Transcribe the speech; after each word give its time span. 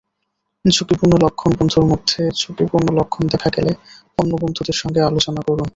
ঝুঁকিপূর্ণ 0.65 1.13
লক্ষণবন্ধুর 1.23 1.85
মধ্যে 1.91 2.21
ঝুঁকিপূর্ণ 2.39 2.87
লক্ষণ 2.99 3.23
দেখা 3.33 3.49
গেলে 3.55 3.71
অন্য 4.17 4.31
বন্ধুদের 4.41 4.77
সঙ্গে 4.81 4.99
আলোচনা 5.01 5.41
করুন। 5.41 5.67